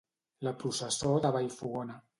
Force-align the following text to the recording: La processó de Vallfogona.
La 0.47 0.53
processó 0.63 1.13
de 1.27 1.35
Vallfogona. 1.37 2.05